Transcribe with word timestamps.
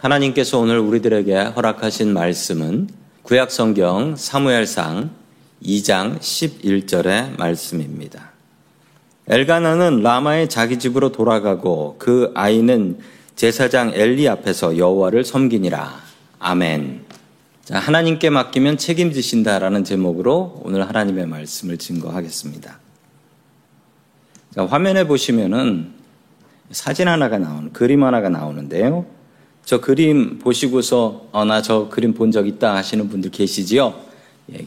하나님께서 0.00 0.58
오늘 0.58 0.78
우리들에게 0.78 1.34
허락하신 1.34 2.12
말씀은 2.12 2.88
구약 3.22 3.50
성경 3.50 4.14
사무엘상 4.14 5.10
2장 5.62 6.18
11절의 6.18 7.38
말씀입니다. 7.38 8.32
엘가나는 9.26 10.02
라마의 10.02 10.48
자기 10.48 10.78
집으로 10.78 11.12
돌아가고 11.12 11.96
그 11.98 12.30
아이는 12.34 12.98
제사장 13.36 13.92
엘리 13.94 14.28
앞에서 14.28 14.76
여호와를 14.76 15.24
섬기니라. 15.24 15.94
아멘. 16.40 17.04
자, 17.64 17.78
하나님께 17.78 18.30
맡기면 18.30 18.76
책임지신다라는 18.76 19.82
제목으로 19.82 20.60
오늘 20.62 20.86
하나님의 20.86 21.26
말씀을 21.26 21.78
증거하겠습니다. 21.78 22.78
자, 24.54 24.66
화면에 24.66 25.04
보시면은 25.04 25.92
사진 26.70 27.08
하나가 27.08 27.38
나오는 27.38 27.72
그림 27.72 28.04
하나가 28.04 28.28
나오는데요. 28.28 29.15
저 29.66 29.80
그림 29.80 30.38
보시고서 30.38 31.26
어, 31.32 31.44
나 31.44 31.60
저 31.60 31.88
그림 31.88 32.14
본 32.14 32.30
적 32.30 32.46
있다 32.46 32.74
하시는 32.76 33.08
분들 33.08 33.30
계시지요? 33.30 33.94
예, 34.52 34.64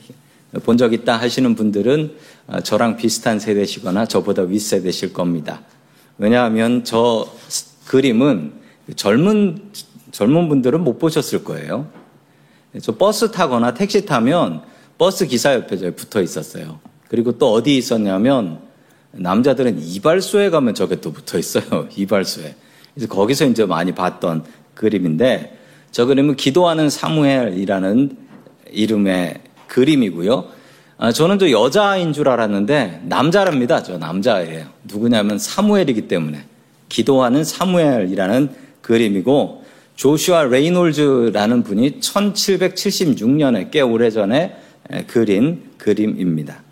본적 0.59 0.91
있다 0.93 1.17
하시는 1.17 1.55
분들은 1.55 2.15
어, 2.47 2.59
저랑 2.59 2.97
비슷한 2.97 3.39
세대시거나 3.39 4.05
저보다 4.05 4.41
윗세대실 4.43 5.13
겁니다. 5.13 5.61
왜냐하면 6.17 6.83
저 6.83 7.27
그림은 7.87 8.51
젊은 8.95 9.71
젊은 10.11 10.49
분들은 10.49 10.83
못 10.83 10.99
보셨을 10.99 11.43
거예요. 11.45 11.87
저 12.81 12.95
버스 12.97 13.31
타거나 13.31 13.73
택시 13.73 14.05
타면 14.05 14.63
버스 14.97 15.25
기사 15.27 15.53
옆에 15.53 15.77
붙어 15.95 16.21
있었어요. 16.21 16.79
그리고 17.07 17.37
또 17.37 17.53
어디 17.53 17.77
있었냐면 17.77 18.59
남자들은 19.11 19.79
이발소에 19.81 20.49
가면 20.49 20.75
저게 20.75 20.99
또 20.99 21.13
붙어 21.13 21.39
있어요. 21.39 21.87
이발소에. 21.95 22.55
그래서 22.93 23.07
거기서 23.07 23.45
이제 23.45 23.65
많이 23.65 23.93
봤던 23.93 24.43
그림인데 24.79 25.57
저 25.91 26.05
그림은 26.05 26.37
기도하는 26.37 26.89
사무엘이라는 26.89 28.17
이름의 28.71 29.39
그림이고요. 29.67 30.45
아, 30.97 31.11
저는 31.11 31.37
저 31.37 31.51
여자인 31.51 32.13
줄 32.13 32.29
알았는데 32.29 33.01
남자랍니다. 33.03 33.83
저 33.83 33.97
남자예요. 33.97 34.67
누구냐면 34.85 35.37
사무엘이기 35.37 36.07
때문에 36.07 36.45
기도하는 36.87 37.43
사무엘이라는 37.43 38.49
그림이고 38.81 39.65
조슈아 39.97 40.43
레이놀즈라는 40.43 41.63
분이 41.63 41.99
1776년에 41.99 43.71
꽤 43.71 43.81
오래전에 43.81 44.55
그린 45.07 45.63
그림입니다. 45.77 46.63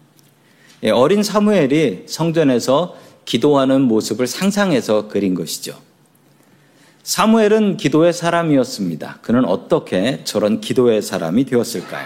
예, 0.83 0.91
어린 0.91 1.23
사무엘이 1.23 2.03
성전에서 2.05 2.95
기도하는 3.25 3.81
모습을 3.81 4.27
상상해서 4.27 5.09
그린 5.09 5.35
것이죠. 5.35 5.86
사무엘은 7.07 7.77
기도의 7.77 8.11
사람이었습니다. 8.11 9.19
그는 9.21 9.45
어떻게 9.45 10.25
저런 10.25 10.59
기도의 10.59 11.01
사람이 11.01 11.45
되었을까요? 11.45 12.05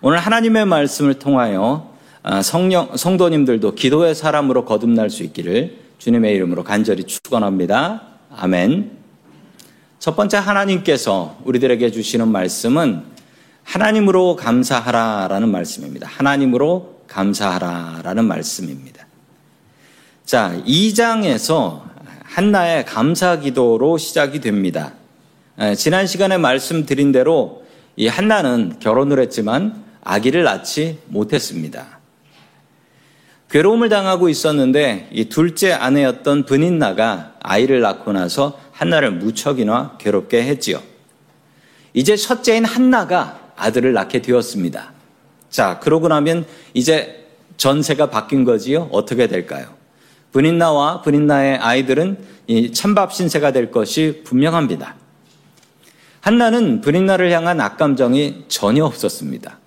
오늘 0.00 0.18
하나님의 0.18 0.64
말씀을 0.64 1.18
통하여 1.18 1.92
아, 2.22 2.40
성령, 2.40 2.96
성도님들도 2.96 3.74
기도의 3.74 4.14
사람으로 4.14 4.64
거듭날 4.64 5.10
수 5.10 5.24
있기를 5.24 5.76
주님의 5.98 6.34
이름으로 6.36 6.64
간절히 6.64 7.04
축원합니다. 7.04 8.00
아멘. 8.34 8.92
첫 9.98 10.16
번째 10.16 10.38
하나님께서 10.38 11.36
우리들에게 11.44 11.90
주시는 11.90 12.28
말씀은 12.28 13.02
하나님으로 13.62 14.36
감사하라라는 14.36 15.50
말씀입니다. 15.52 16.08
하나님으로 16.08 17.02
감사하라라는 17.08 18.24
말씀입니다. 18.24 19.06
자, 20.24 20.58
2장에서 20.66 21.87
한나의 22.28 22.84
감사 22.84 23.40
기도로 23.40 23.96
시작이 23.96 24.40
됩니다. 24.40 24.92
지난 25.76 26.06
시간에 26.06 26.36
말씀드린 26.36 27.10
대로 27.10 27.64
이 27.96 28.06
한나는 28.06 28.76
결혼을 28.78 29.18
했지만 29.18 29.82
아기를 30.04 30.44
낳지 30.44 30.98
못했습니다. 31.06 31.98
괴로움을 33.50 33.88
당하고 33.88 34.28
있었는데 34.28 35.08
이 35.10 35.30
둘째 35.30 35.72
아내였던 35.72 36.44
분인나가 36.44 37.34
아이를 37.40 37.80
낳고 37.80 38.12
나서 38.12 38.60
한나를 38.72 39.10
무척이나 39.12 39.96
괴롭게 39.98 40.42
했지요. 40.44 40.82
이제 41.94 42.14
첫째인 42.14 42.66
한나가 42.66 43.40
아들을 43.56 43.94
낳게 43.94 44.20
되었습니다. 44.20 44.92
자, 45.48 45.80
그러고 45.80 46.08
나면 46.08 46.44
이제 46.74 47.26
전세가 47.56 48.10
바뀐 48.10 48.44
거지요. 48.44 48.90
어떻게 48.92 49.26
될까요? 49.26 49.77
분인나와 50.32 51.02
분인나의 51.02 51.58
아이들은 51.58 52.18
이 52.46 52.72
찬밥 52.72 53.12
신세가 53.12 53.52
될 53.52 53.70
것이 53.70 54.22
분명합니다. 54.24 54.96
한나는 56.20 56.80
분인나를 56.80 57.30
향한 57.30 57.60
악감정이 57.60 58.44
전혀 58.48 58.84
없었습니다. 58.84 59.58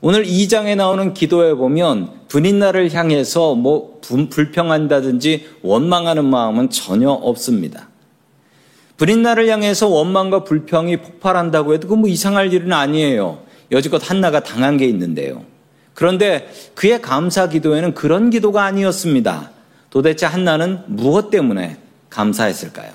오늘 0.00 0.24
2장에 0.24 0.76
나오는 0.76 1.14
기도에 1.14 1.54
보면 1.54 2.10
분인나를 2.28 2.92
향해서 2.92 3.54
뭐 3.54 4.00
불평한다든지 4.02 5.48
원망하는 5.62 6.24
마음은 6.24 6.70
전혀 6.70 7.10
없습니다. 7.10 7.88
분인나를 8.96 9.48
향해서 9.48 9.88
원망과 9.88 10.44
불평이 10.44 10.98
폭발한다고 10.98 11.74
해도 11.74 11.88
그 11.88 11.96
뭐 11.96 12.08
이상할 12.08 12.52
일은 12.52 12.72
아니에요. 12.72 13.42
여지껏 13.72 14.08
한나가 14.08 14.40
당한 14.40 14.76
게 14.76 14.86
있는데요. 14.86 15.44
그런데 15.94 16.50
그의 16.74 17.02
감사 17.02 17.48
기도에는 17.48 17.94
그런 17.94 18.30
기도가 18.30 18.64
아니었습니다. 18.64 19.50
도대체 19.90 20.26
한나는 20.26 20.80
무엇 20.86 21.30
때문에 21.30 21.78
감사했을까요? 22.10 22.90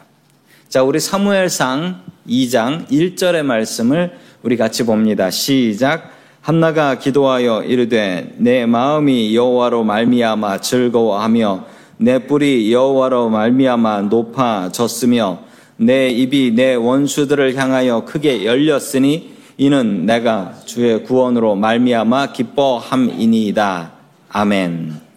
자, 0.70 0.84
우리 0.84 1.00
사무엘상 1.00 2.02
2장 2.28 2.88
1절의 2.88 3.44
말씀을 3.44 4.18
우리 4.44 4.58
같이 4.58 4.86
봅니다. 4.86 5.30
시작. 5.30 6.12
한나가 6.42 6.98
기도하여 6.98 7.64
이르되 7.64 8.34
내 8.38 8.66
마음이 8.66 9.36
여호와로 9.36 9.84
말미암아 9.84 10.62
즐거워하며 10.62 11.66
내 11.98 12.26
뿔이 12.26 12.74
여호와로 12.74 13.30
말미암아 13.30 14.04
높아졌으며 14.04 15.44
내 15.78 16.10
입이 16.10 16.52
내 16.56 16.74
원수들을 16.74 17.56
향하여 17.56 18.06
크게 18.06 18.46
열렸으니 18.46 19.34
이는 19.58 20.08
내가 20.08 20.56
주의 20.66 21.04
구원으로 21.04 21.56
말미암아 21.56 22.34
기뻐함이니이다. 22.34 23.92
아멘. 24.30 25.11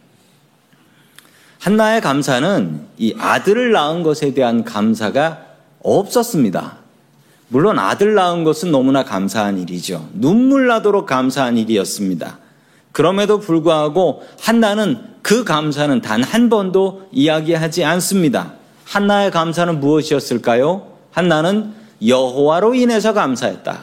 한나의 1.65 2.03
감사는 2.03 2.81
이 2.99 3.15
아들을 3.19 3.73
낳은 3.73 4.03
것에 4.03 4.35
대한 4.35 4.65
감사가 4.65 5.47
없었습니다. 5.83 6.77
물론 7.49 7.79
아들 7.79 8.13
낳은 8.13 8.45
것은 8.45 8.71
너무나 8.71 9.03
감사한 9.03 9.59
일이죠. 9.59 10.07
눈물 10.13 10.67
나도록 10.67 11.07
감사한 11.07 11.57
일이었습니다. 11.57 12.37
그럼에도 12.93 13.41
불구하고 13.41 14.25
한나는 14.43 14.99
그 15.23 15.45
감사는 15.45 16.03
단 16.03 16.23
한 16.23 16.51
번도 16.51 17.09
이야기하지 17.13 17.83
않습니다. 17.83 18.53
한나의 18.85 19.31
감사는 19.31 19.81
무엇이었을까요? 19.81 20.87
한나는 21.13 21.73
여호와로 22.07 22.75
인해서 22.75 23.15
감사했다. 23.15 23.79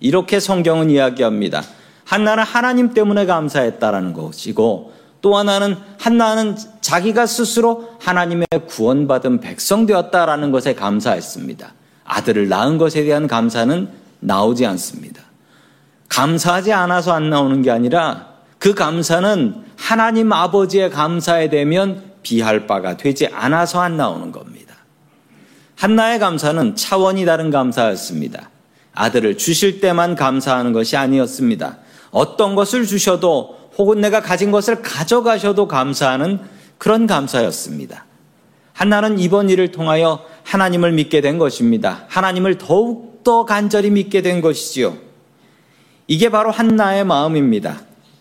이렇게 0.00 0.40
성경은 0.40 0.88
이야기합니다. 0.88 1.64
한나는 2.06 2.44
하나님 2.44 2.94
때문에 2.94 3.26
감사했다라는 3.26 4.14
것이고 4.14 4.94
또 5.24 5.38
하나는 5.38 5.78
한나는 5.98 6.54
자기가 6.82 7.24
스스로 7.24 7.88
하나님의 7.98 8.46
구원받은 8.68 9.40
백성 9.40 9.86
되었다라는 9.86 10.50
것에 10.50 10.74
감사했습니다. 10.74 11.72
아들을 12.04 12.50
낳은 12.50 12.76
것에 12.76 13.04
대한 13.04 13.26
감사는 13.26 13.88
나오지 14.20 14.66
않습니다. 14.66 15.22
감사하지 16.10 16.74
않아서 16.74 17.14
안 17.14 17.30
나오는 17.30 17.62
게 17.62 17.70
아니라 17.70 18.34
그 18.58 18.74
감사는 18.74 19.64
하나님 19.78 20.30
아버지의 20.30 20.90
감사에 20.90 21.48
대면 21.48 22.02
비할 22.22 22.66
바가 22.66 22.98
되지 22.98 23.28
않아서 23.28 23.80
안 23.80 23.96
나오는 23.96 24.30
겁니다. 24.30 24.74
한나의 25.76 26.18
감사는 26.18 26.76
차원이 26.76 27.24
다른 27.24 27.48
감사였습니다. 27.50 28.50
아들을 28.92 29.38
주실 29.38 29.80
때만 29.80 30.16
감사하는 30.16 30.74
것이 30.74 30.98
아니었습니다. 30.98 31.78
어떤 32.10 32.54
것을 32.54 32.86
주셔도 32.86 33.63
혹은 33.78 34.00
내가 34.00 34.20
가진 34.20 34.50
것을 34.50 34.82
가져가셔도 34.82 35.68
감사하는 35.68 36.40
그런 36.78 37.06
감사였습니다. 37.06 38.04
한나는 38.72 39.18
이번 39.18 39.50
일을 39.50 39.72
통하여 39.72 40.24
하나님을 40.42 40.92
믿게 40.92 41.20
된 41.20 41.38
것입니다. 41.38 42.04
하나님을 42.08 42.58
더욱더 42.58 43.44
간절히 43.44 43.90
믿게 43.90 44.22
된 44.22 44.40
것이지요. 44.40 44.96
이게 46.06 46.28
바로 46.28 46.50
한나의 46.50 47.04
마음입니다. 47.04 47.80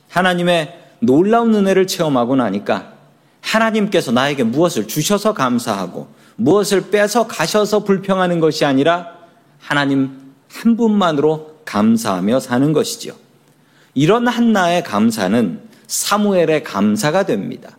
하나님의 0.09 0.79
놀라운 0.99 1.53
은혜를 1.53 1.87
체험하고 1.87 2.35
나니까 2.35 2.93
하나님께서 3.41 4.11
나에게 4.11 4.43
무엇을 4.43 4.87
주셔서 4.87 5.33
감사하고 5.33 6.07
무엇을 6.37 6.89
빼서 6.89 7.27
가셔서 7.27 7.83
불평하는 7.83 8.39
것이 8.39 8.63
아니라 8.63 9.11
하나님 9.59 10.33
한 10.49 10.77
분만으로 10.77 11.59
감사하며 11.65 12.39
사는 12.39 12.73
것이지요. 12.73 13.22
이런 13.93 14.27
한나의 14.27 14.83
감사는 14.83 15.61
사무엘의 15.87 16.63
감사가 16.63 17.25
됩니다. 17.25 17.77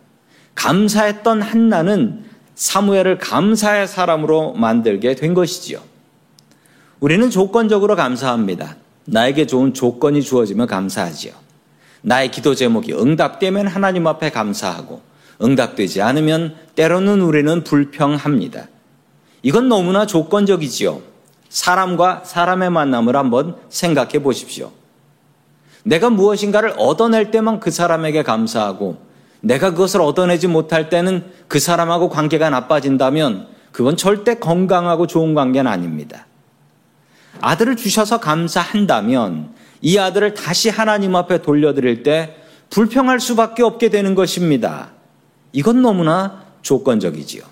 감사했던 0.55 1.41
한나는 1.41 2.23
사무엘을 2.55 3.17
감사의 3.17 3.87
사람으로 3.87 4.53
만들게 4.53 5.15
된 5.15 5.33
것이지요. 5.33 5.79
우리는 7.01 7.29
조건적으로 7.29 7.95
감사합니다. 7.95 8.77
나에게 9.05 9.45
좋은 9.45 9.73
조건이 9.73 10.21
주어지면 10.21 10.67
감사하지요. 10.67 11.33
나의 12.01 12.31
기도 12.31 12.55
제목이 12.55 12.93
응답되면 12.93 13.67
하나님 13.67 14.07
앞에 14.07 14.29
감사하고 14.29 15.01
응답되지 15.41 16.01
않으면 16.01 16.55
때로는 16.75 17.21
우리는 17.21 17.63
불평합니다. 17.63 18.67
이건 19.43 19.67
너무나 19.67 20.05
조건적이지요. 20.05 21.01
사람과 21.49 22.23
사람의 22.23 22.69
만남을 22.69 23.15
한번 23.15 23.57
생각해 23.69 24.23
보십시오. 24.23 24.71
내가 25.85 26.09
무엇인가를 26.09 26.73
얻어낼 26.77 27.29
때만 27.29 27.59
그 27.59 27.69
사람에게 27.69 28.23
감사하고 28.23 28.97
내가 29.41 29.69
그것을 29.69 30.01
얻어내지 30.01 30.47
못할 30.47 30.89
때는 30.89 31.23
그 31.47 31.59
사람하고 31.59 32.09
관계가 32.09 32.49
나빠진다면 32.49 33.47
그건 33.71 33.95
절대 33.95 34.35
건강하고 34.35 35.05
좋은 35.05 35.35
관계는 35.35 35.71
아닙니다. 35.71 36.25
아들을 37.41 37.75
주셔서 37.75 38.19
감사한다면 38.19 39.53
이 39.81 39.99
아들을 39.99 40.33
다시 40.33 40.69
하나님 40.69 41.15
앞에 41.15 41.43
돌려드릴 41.43 42.01
때 42.01 42.35
불평할 42.71 43.19
수밖에 43.19 43.61
없게 43.61 43.89
되는 43.89 44.15
것입니다. 44.15 44.89
이건 45.51 45.83
너무나 45.83 46.43
조건적이지요. 46.63 47.43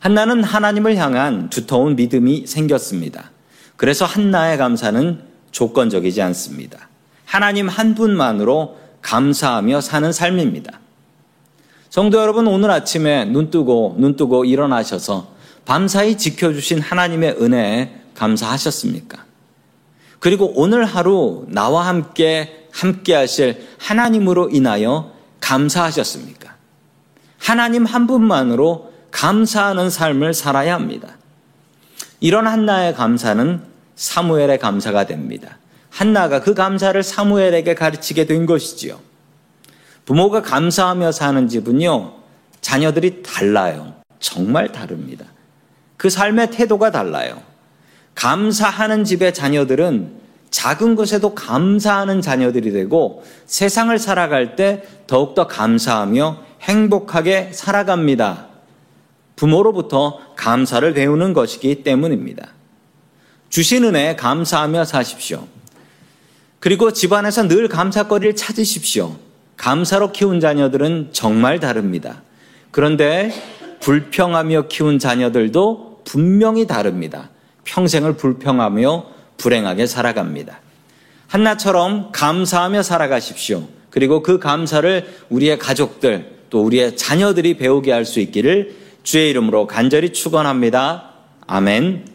한나는 0.00 0.44
하나님을 0.44 0.96
향한 0.96 1.48
두터운 1.48 1.96
믿음이 1.96 2.46
생겼습니다. 2.46 3.30
그래서 3.76 4.04
한나의 4.04 4.58
감사는 4.58 5.33
조건적이지 5.54 6.20
않습니다. 6.20 6.88
하나님 7.24 7.68
한 7.68 7.94
분만으로 7.94 8.76
감사하며 9.02 9.80
사는 9.80 10.12
삶입니다. 10.12 10.80
성도 11.88 12.18
여러분, 12.20 12.48
오늘 12.48 12.70
아침에 12.72 13.24
눈 13.24 13.50
뜨고, 13.50 13.94
눈 13.98 14.16
뜨고 14.16 14.44
일어나셔서 14.44 15.28
밤사이 15.64 16.18
지켜주신 16.18 16.80
하나님의 16.80 17.36
은혜에 17.40 18.00
감사하셨습니까? 18.16 19.24
그리고 20.18 20.52
오늘 20.56 20.84
하루 20.84 21.46
나와 21.48 21.86
함께, 21.86 22.68
함께 22.72 23.14
하실 23.14 23.64
하나님으로 23.78 24.50
인하여 24.50 25.12
감사하셨습니까? 25.40 26.56
하나님 27.38 27.84
한 27.84 28.08
분만으로 28.08 28.92
감사하는 29.12 29.88
삶을 29.88 30.34
살아야 30.34 30.74
합니다. 30.74 31.16
이런 32.18 32.48
한나의 32.48 32.94
감사는 32.94 33.73
사무엘의 33.96 34.58
감사가 34.58 35.06
됩니다. 35.06 35.58
한나가 35.90 36.40
그 36.40 36.54
감사를 36.54 37.00
사무엘에게 37.02 37.74
가르치게 37.74 38.26
된 38.26 38.46
것이지요. 38.46 38.98
부모가 40.04 40.42
감사하며 40.42 41.12
사는 41.12 41.48
집은요, 41.48 42.14
자녀들이 42.60 43.22
달라요. 43.22 43.94
정말 44.18 44.72
다릅니다. 44.72 45.26
그 45.96 46.10
삶의 46.10 46.50
태도가 46.50 46.90
달라요. 46.90 47.42
감사하는 48.14 49.04
집의 49.04 49.34
자녀들은 49.34 50.24
작은 50.50 50.94
것에도 50.94 51.34
감사하는 51.34 52.20
자녀들이 52.22 52.72
되고 52.72 53.24
세상을 53.46 53.96
살아갈 53.98 54.56
때 54.56 54.84
더욱더 55.06 55.46
감사하며 55.46 56.38
행복하게 56.62 57.50
살아갑니다. 57.52 58.46
부모로부터 59.36 60.20
감사를 60.36 60.94
배우는 60.94 61.32
것이기 61.32 61.82
때문입니다. 61.82 62.48
주신 63.54 63.84
은혜 63.84 64.16
감사하며 64.16 64.84
사십시오. 64.84 65.46
그리고 66.58 66.92
집안에서 66.92 67.46
늘 67.46 67.68
감사거리를 67.68 68.34
찾으십시오. 68.34 69.14
감사로 69.56 70.10
키운 70.10 70.40
자녀들은 70.40 71.10
정말 71.12 71.60
다릅니다. 71.60 72.22
그런데 72.72 73.32
불평하며 73.78 74.66
키운 74.66 74.98
자녀들도 74.98 76.00
분명히 76.04 76.66
다릅니다. 76.66 77.30
평생을 77.62 78.16
불평하며 78.16 79.06
불행하게 79.36 79.86
살아갑니다. 79.86 80.58
한나처럼 81.28 82.10
감사하며 82.10 82.82
살아가십시오. 82.82 83.68
그리고 83.88 84.24
그 84.24 84.40
감사를 84.40 85.06
우리의 85.28 85.60
가족들 85.60 86.38
또 86.50 86.60
우리의 86.64 86.96
자녀들이 86.96 87.56
배우게 87.56 87.92
할 87.92 88.04
수 88.04 88.18
있기를 88.18 88.74
주의 89.04 89.30
이름으로 89.30 89.68
간절히 89.68 90.12
축원합니다. 90.12 91.12
아멘. 91.46 92.13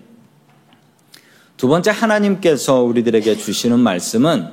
두 1.59 1.67
번째 1.67 1.91
하나님께서 1.91 2.83
우리들에게 2.83 3.35
주시는 3.35 3.81
말씀은 3.81 4.47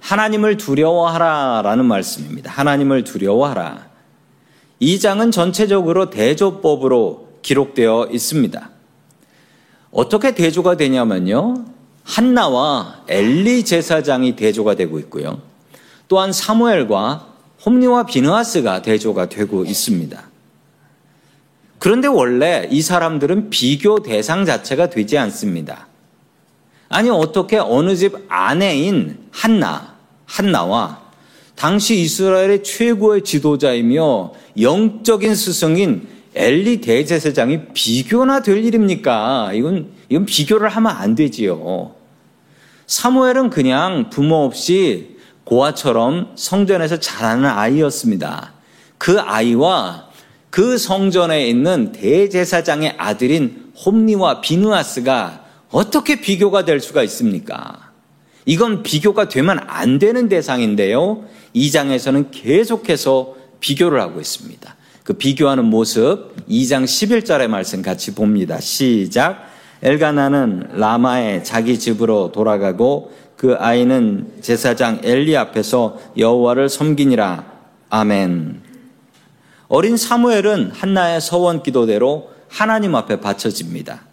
하나님을 0.00 0.58
두려워하라 0.58 1.62
라는 1.64 1.86
말씀입니다. 1.86 2.50
하나님을 2.50 3.04
두려워하라. 3.04 3.86
이 4.78 5.00
장은 5.00 5.30
전체적으로 5.30 6.10
대조법으로 6.10 7.38
기록되어 7.40 8.08
있습니다. 8.12 8.70
어떻게 9.92 10.34
대조가 10.34 10.76
되냐면요. 10.76 11.64
한나와 12.04 13.02
엘리 13.08 13.64
제사장이 13.64 14.36
대조가 14.36 14.74
되고 14.74 14.98
있고요. 14.98 15.40
또한 16.06 16.34
사무엘과 16.34 17.28
홈리와 17.64 18.04
비느하스가 18.04 18.82
대조가 18.82 19.30
되고 19.30 19.64
있습니다. 19.64 20.22
그런데 21.78 22.08
원래 22.08 22.68
이 22.70 22.82
사람들은 22.82 23.48
비교 23.48 24.02
대상 24.02 24.44
자체가 24.44 24.90
되지 24.90 25.16
않습니다. 25.16 25.86
아니 26.92 27.08
어떻게 27.08 27.56
어느 27.56 27.96
집 27.96 28.14
아내인 28.28 29.18
한나, 29.30 29.94
한나와 30.26 31.00
당시 31.56 31.98
이스라엘의 32.00 32.62
최고의 32.62 33.24
지도자이며 33.24 34.32
영적인 34.60 35.34
스승인 35.34 36.06
엘리 36.34 36.82
대제사장이 36.82 37.68
비교나 37.72 38.42
될 38.42 38.62
일입니까? 38.62 39.52
이건, 39.54 39.92
이건 40.10 40.26
비교를 40.26 40.68
하면 40.68 40.92
안 40.92 41.14
되지요. 41.14 41.94
사무엘은 42.86 43.48
그냥 43.48 44.10
부모 44.10 44.44
없이 44.44 45.16
고아처럼 45.44 46.32
성전에서 46.34 47.00
자라는 47.00 47.48
아이였습니다. 47.48 48.52
그 48.98 49.18
아이와 49.18 50.08
그 50.50 50.76
성전에 50.76 51.48
있는 51.48 51.92
대제사장의 51.92 52.96
아들인 52.98 53.72
홈니와 53.84 54.42
비누아스가 54.42 55.41
어떻게 55.72 56.20
비교가 56.20 56.64
될 56.64 56.80
수가 56.80 57.02
있습니까? 57.04 57.90
이건 58.44 58.82
비교가 58.82 59.28
되면 59.28 59.58
안 59.66 59.98
되는 59.98 60.28
대상인데요. 60.28 61.24
이 61.52 61.70
장에서는 61.70 62.30
계속해서 62.30 63.34
비교를 63.60 64.00
하고 64.00 64.20
있습니다. 64.20 64.76
그 65.04 65.14
비교하는 65.14 65.64
모습 65.64 66.34
2장 66.48 66.84
11절의 66.84 67.48
말씀 67.48 67.82
같이 67.82 68.14
봅니다. 68.14 68.60
시작. 68.60 69.50
엘가나는 69.82 70.68
라마에 70.74 71.42
자기 71.42 71.78
집으로 71.78 72.30
돌아가고 72.32 73.12
그 73.36 73.54
아이는 73.58 74.32
제사장 74.40 75.00
엘리 75.02 75.36
앞에서 75.36 75.98
여호와를 76.16 76.68
섬기니라. 76.68 77.44
아멘. 77.90 78.62
어린 79.68 79.96
사무엘은 79.96 80.70
한나의 80.72 81.20
서원 81.20 81.62
기도대로 81.62 82.30
하나님 82.48 82.94
앞에 82.94 83.20
바쳐집니다. 83.20 84.11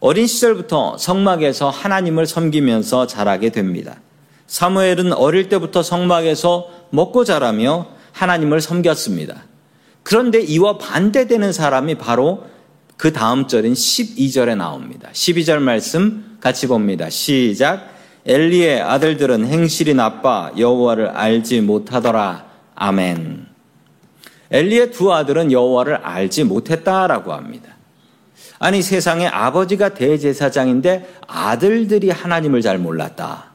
어린 0.00 0.26
시절부터 0.26 0.96
성막에서 0.98 1.70
하나님을 1.70 2.26
섬기면서 2.26 3.06
자라게 3.06 3.50
됩니다. 3.50 3.96
사무엘은 4.46 5.12
어릴 5.12 5.48
때부터 5.48 5.82
성막에서 5.82 6.68
먹고 6.90 7.24
자라며 7.24 7.86
하나님을 8.12 8.60
섬겼습니다. 8.60 9.44
그런데 10.02 10.40
이와 10.40 10.78
반대되는 10.78 11.52
사람이 11.52 11.96
바로 11.96 12.44
그 12.96 13.12
다음 13.12 13.46
절인 13.46 13.74
12절에 13.74 14.56
나옵니다. 14.56 15.08
12절 15.12 15.58
말씀 15.58 16.38
같이 16.40 16.66
봅니다. 16.66 17.10
시작. 17.10 17.90
엘리의 18.26 18.80
아들들은 18.80 19.46
행실이 19.46 19.94
나빠 19.94 20.50
여호와를 20.56 21.08
알지 21.08 21.60
못하더라. 21.60 22.46
아멘. 22.74 23.46
엘리의 24.50 24.90
두 24.92 25.12
아들은 25.12 25.52
여호와를 25.52 25.96
알지 25.96 26.44
못했다라고 26.44 27.32
합니다. 27.32 27.77
아니 28.58 28.82
세상에 28.82 29.26
아버지가 29.26 29.90
대제사장인데 29.94 31.20
아들들이 31.26 32.10
하나님을 32.10 32.60
잘 32.62 32.78
몰랐다. 32.78 33.52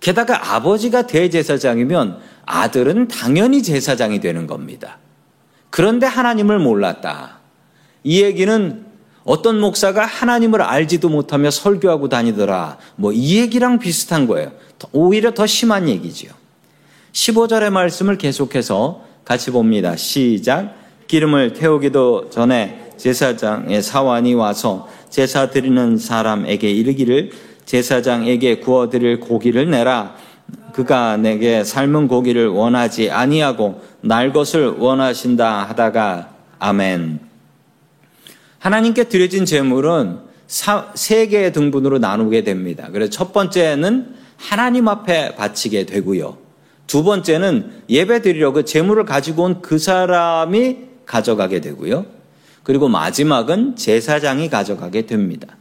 게다가 0.00 0.54
아버지가 0.54 1.06
대제사장이면 1.06 2.18
아들은 2.46 3.08
당연히 3.08 3.62
제사장이 3.62 4.20
되는 4.20 4.46
겁니다. 4.46 4.98
그런데 5.68 6.06
하나님을 6.06 6.58
몰랐다. 6.58 7.38
이 8.02 8.22
얘기는 8.22 8.86
어떤 9.24 9.60
목사가 9.60 10.06
하나님을 10.06 10.62
알지도 10.62 11.08
못하며 11.08 11.50
설교하고 11.50 12.08
다니더라. 12.08 12.78
뭐 12.96 13.12
이 13.12 13.38
얘기랑 13.38 13.78
비슷한 13.78 14.26
거예요. 14.26 14.52
오히려 14.92 15.32
더 15.34 15.46
심한 15.46 15.88
얘기지요. 15.88 16.32
15절의 17.12 17.70
말씀을 17.70 18.18
계속해서 18.18 19.04
같이 19.24 19.50
봅니다. 19.50 19.94
시작. 19.96 20.74
기름을 21.06 21.52
태우기도 21.52 22.30
전에 22.30 22.89
제사장의 23.00 23.82
사환이 23.82 24.34
와서 24.34 24.86
제사 25.08 25.48
드리는 25.48 25.96
사람에게 25.96 26.70
이르기를 26.70 27.30
제사장에게 27.64 28.60
구워 28.60 28.90
드릴 28.90 29.20
고기를 29.20 29.70
내라. 29.70 30.16
그가 30.74 31.16
내게 31.16 31.64
삶은 31.64 32.08
고기를 32.08 32.48
원하지 32.48 33.10
아니하고 33.10 33.80
날 34.02 34.32
것을 34.32 34.66
원하신다 34.66 35.64
하다가 35.64 36.30
아멘. 36.58 37.20
하나님께 38.58 39.04
드려진 39.04 39.46
제물은 39.46 40.18
세 40.94 41.26
개의 41.28 41.52
등분으로 41.52 41.98
나누게 41.98 42.44
됩니다. 42.44 42.88
그래서 42.92 43.10
첫 43.10 43.32
번째는 43.32 44.14
하나님 44.36 44.88
앞에 44.88 45.36
바치게 45.36 45.86
되고요. 45.86 46.36
두 46.86 47.02
번째는 47.02 47.82
예배 47.88 48.20
드리려 48.20 48.52
그 48.52 48.64
재물을 48.64 49.04
가지고 49.06 49.44
온 49.44 49.62
그 49.62 49.78
사람이 49.78 50.76
가져가게 51.06 51.60
되고요. 51.60 52.19
그리고 52.70 52.86
마지막은 52.86 53.74
제사장이 53.74 54.48
가져가게 54.48 55.04
됩니다. 55.04 55.56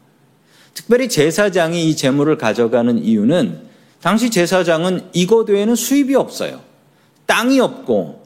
특별히 0.75 1.10
제사장이 1.10 1.89
이 1.89 1.96
재물을 1.96 2.38
가져가는 2.38 3.04
이유는 3.04 3.62
당시 4.00 4.30
제사장은 4.30 5.10
이것 5.13 5.50
외에는 5.50 5.74
수입이 5.74 6.13
없어요. 6.13 6.62
땅이 7.25 7.60
없고 7.62 8.24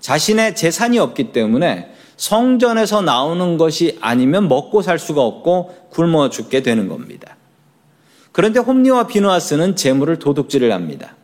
자신의 0.00 0.56
재산이 0.56 0.98
없기 0.98 1.30
때문에 1.30 1.94
성전에서 2.16 3.02
나오는 3.02 3.56
것이 3.56 3.98
아니면 4.00 4.48
먹고 4.48 4.82
살 4.82 4.98
수가 4.98 5.22
없고 5.22 5.90
굶어 5.90 6.28
죽게 6.28 6.64
되는 6.64 6.88
겁니다. 6.88 7.36
그런데 8.32 8.58
홈리와 8.58 9.06
비누아스는 9.06 9.76
재물을 9.76 10.18
도둑질을 10.18 10.72
합니다. 10.72 11.14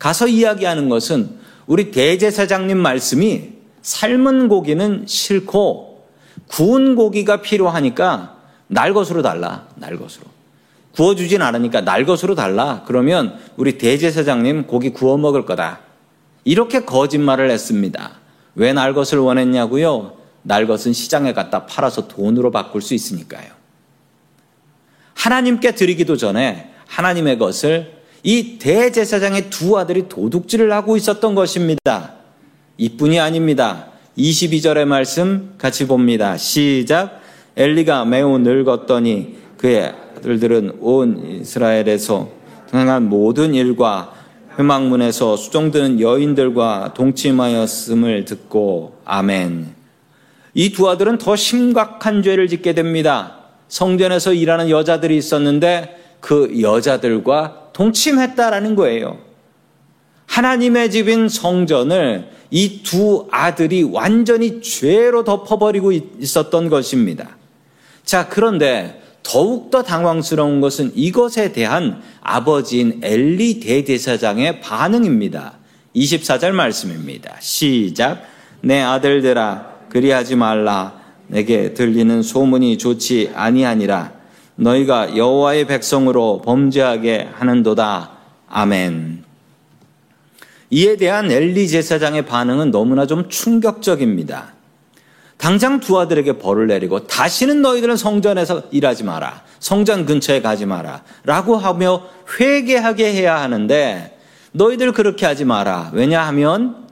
가서 0.00 0.26
이야기하는 0.26 0.88
것은 0.88 1.38
우리 1.68 1.92
대제사장님 1.92 2.76
말씀이 2.76 3.50
삶은 3.82 4.48
고기는 4.48 5.04
싫고 5.06 5.91
구운 6.52 6.96
고기가 6.96 7.40
필요하니까 7.40 8.36
날 8.66 8.92
것으로 8.92 9.22
달라. 9.22 9.66
날 9.74 9.96
것으로. 9.96 10.26
구워주진 10.94 11.40
않으니까 11.40 11.80
날 11.80 12.04
것으로 12.04 12.34
달라. 12.34 12.84
그러면 12.86 13.38
우리 13.56 13.78
대제사장님 13.78 14.66
고기 14.66 14.90
구워 14.90 15.16
먹을 15.16 15.46
거다. 15.46 15.80
이렇게 16.44 16.84
거짓말을 16.84 17.50
했습니다. 17.50 18.12
왜 18.54 18.74
날 18.74 18.92
것을 18.92 19.18
원했냐고요? 19.18 20.12
날 20.42 20.66
것은 20.66 20.92
시장에 20.92 21.32
갖다 21.32 21.64
팔아서 21.64 22.06
돈으로 22.08 22.50
바꿀 22.50 22.82
수 22.82 22.92
있으니까요. 22.92 23.48
하나님께 25.14 25.74
드리기도 25.74 26.16
전에 26.18 26.70
하나님의 26.86 27.38
것을 27.38 28.02
이 28.22 28.58
대제사장의 28.58 29.48
두 29.48 29.78
아들이 29.78 30.08
도둑질을 30.08 30.70
하고 30.72 30.98
있었던 30.98 31.34
것입니다. 31.34 32.14
이뿐이 32.76 33.18
아닙니다. 33.20 33.91
22절의 34.16 34.84
말씀 34.84 35.54
같이 35.56 35.86
봅니다. 35.86 36.36
시작. 36.36 37.20
엘리가 37.56 38.04
매우 38.04 38.38
늙었더니 38.38 39.36
그의 39.56 39.92
아들들은 40.16 40.78
온 40.80 41.40
이스라엘에서 41.40 42.28
등한 42.70 43.08
모든 43.08 43.54
일과 43.54 44.12
회막문에서 44.58 45.36
수종드는 45.36 46.00
여인들과 46.00 46.92
동침하였음을 46.94 48.24
듣고 48.26 48.98
아멘. 49.04 49.74
이 50.54 50.72
두 50.72 50.90
아들은 50.90 51.16
더 51.16 51.34
심각한 51.34 52.22
죄를 52.22 52.48
짓게 52.48 52.74
됩니다. 52.74 53.38
성전에서 53.68 54.34
일하는 54.34 54.68
여자들이 54.68 55.16
있었는데 55.16 55.96
그 56.20 56.60
여자들과 56.60 57.70
동침했다라는 57.72 58.76
거예요. 58.76 59.31
하나님의 60.32 60.90
집인 60.90 61.28
성전을 61.28 62.30
이 62.50 62.82
두 62.82 63.28
아들이 63.30 63.82
완전히 63.82 64.62
죄로 64.62 65.24
덮어버리고 65.24 65.92
있었던 65.92 66.70
것입니다. 66.70 67.36
자, 68.04 68.28
그런데 68.28 69.02
더욱더 69.22 69.82
당황스러운 69.82 70.60
것은 70.60 70.92
이것에 70.94 71.52
대한 71.52 72.02
아버지인 72.22 73.00
엘리 73.02 73.60
대제사장의 73.60 74.60
반응입니다. 74.60 75.58
24절 75.94 76.52
말씀입니다. 76.52 77.36
시작. 77.40 78.22
내 78.62 78.80
아들들아, 78.80 79.66
그리하지 79.90 80.36
말라. 80.36 81.00
내게 81.28 81.74
들리는 81.74 82.22
소문이 82.22 82.78
좋지 82.78 83.32
아니하니라. 83.34 84.12
너희가 84.56 85.14
여호와의 85.16 85.66
백성으로 85.66 86.40
범죄하게 86.42 87.28
하는도다. 87.32 88.10
아멘. 88.48 89.31
이에 90.72 90.96
대한 90.96 91.30
엘리 91.30 91.68
제사장의 91.68 92.24
반응은 92.24 92.70
너무나 92.70 93.06
좀 93.06 93.28
충격적입니다. 93.28 94.54
당장 95.36 95.80
두 95.80 96.00
아들에게 96.00 96.38
벌을 96.38 96.66
내리고 96.66 97.06
다시는 97.06 97.60
너희들은 97.60 97.98
성전에서 97.98 98.62
일하지 98.70 99.04
마라. 99.04 99.42
성전 99.60 100.06
근처에 100.06 100.40
가지 100.40 100.64
마라. 100.64 101.02
라고 101.24 101.58
하며 101.58 102.04
회개하게 102.40 103.12
해야 103.12 103.38
하는데 103.42 104.18
너희들 104.52 104.92
그렇게 104.92 105.26
하지 105.26 105.44
마라. 105.44 105.90
왜냐하면 105.92 106.86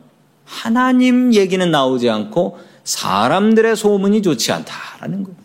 하나님 0.44 1.32
얘기는 1.32 1.70
나오지 1.70 2.10
않고 2.10 2.58
사람들의 2.84 3.76
소문이 3.76 4.20
좋지 4.20 4.52
않다라는 4.52 5.24
거예요. 5.24 5.38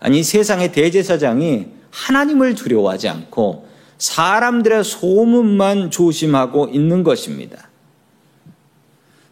아니 0.00 0.22
세상의 0.22 0.72
대제사장이 0.72 1.66
하나님을 1.90 2.54
두려워하지 2.54 3.10
않고 3.10 3.68
사람들의 4.02 4.82
소문만 4.82 5.92
조심하고 5.92 6.70
있는 6.72 7.04
것입니다. 7.04 7.68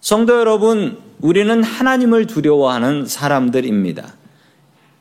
성도 0.00 0.38
여러분, 0.38 0.96
우리는 1.20 1.60
하나님을 1.64 2.28
두려워하는 2.28 3.04
사람들입니다. 3.06 4.14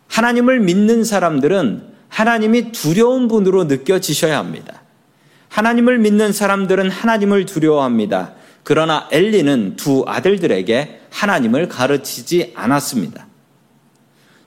하나님을 0.08 0.60
믿는 0.62 1.04
사람들은 1.04 1.84
하나님이 2.08 2.72
두려운 2.72 3.28
분으로 3.28 3.66
느껴지셔야 3.66 4.40
합니다. 4.40 4.82
하나님을 5.50 6.00
믿는 6.00 6.34
사람들은 6.34 6.90
하나님을 6.90 7.46
두려워합니다. 7.46 8.34
그러나 8.64 9.08
엘리는 9.12 9.76
두 9.76 10.04
아들들에게 10.08 11.02
하나님을 11.12 11.70
가르치지 11.70 12.54
않았습니다. 12.56 13.28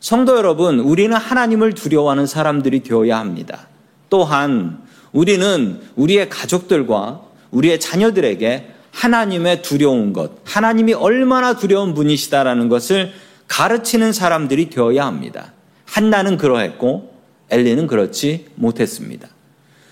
성도 0.00 0.36
여러분, 0.36 0.80
우리는 0.80 1.16
하나님을 1.16 1.74
두려워하는 1.74 2.26
사람들이 2.26 2.82
되어야 2.82 3.20
합니다. 3.20 3.68
또한 4.10 4.82
우리는 5.12 5.80
우리의 5.96 6.28
가족들과 6.28 7.22
우리의 7.50 7.80
자녀들에게 7.80 8.68
하나님의 8.92 9.62
두려운 9.62 10.12
것, 10.12 10.32
하나님이 10.44 10.94
얼마나 10.94 11.56
두려운 11.56 11.94
분이시다라는 11.94 12.68
것을 12.68 13.12
가르치는 13.48 14.12
사람들이 14.12 14.70
되어야 14.70 15.06
합니다. 15.06 15.52
한나는 15.84 16.36
그러했고 16.36 17.14
엘리는 17.50 17.86
그렇지 17.86 18.46
못했습니다. 18.54 19.28